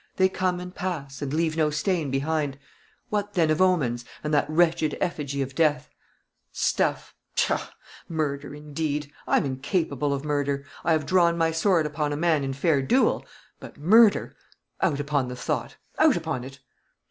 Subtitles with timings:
[0.15, 2.57] They come and pass, and leave no stain behind.
[3.09, 5.91] What, then, of omens, and that wretched effigy of death?
[6.51, 7.69] Stuff pshaw!
[8.09, 9.11] Murder, indeed!
[9.27, 10.65] I'm incapable of murder.
[10.83, 13.23] I have drawn my sword upon a man in fair duel;
[13.59, 14.35] but murder!
[14.81, 16.61] Out upon the thought, out upon it."